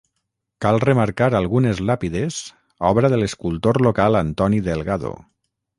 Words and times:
Cal 0.65 0.79
remarcar 0.83 1.27
algunes 1.41 1.81
làpides 1.91 2.39
obra 2.93 3.13
de 3.15 3.21
l'escultor 3.23 3.83
local 3.89 4.23
Antoni 4.23 4.65
Delgado. 4.73 5.19